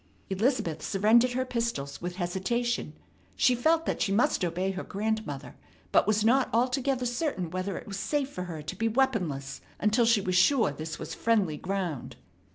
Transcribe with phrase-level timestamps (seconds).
[0.31, 2.93] Elizabeth surrendered her pistols with hesitation.
[3.35, 5.57] She felt that she must obey her grandmother,
[5.91, 10.05] but was not altogether certain whether it was safe for her to be weaponless until
[10.07, 12.15] she was sure this was friendly ground.